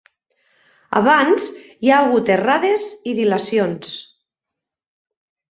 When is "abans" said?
0.99-1.45